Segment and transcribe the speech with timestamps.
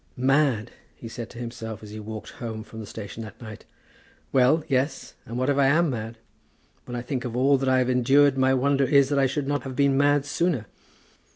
[0.17, 3.65] "Mad!" he said to himself, as he walked home from the station that night.
[4.33, 6.17] "Well; yes; and what if I am mad?
[6.85, 9.47] When I think of all that I have endured my wonder is that I should
[9.47, 10.65] not have been mad sooner."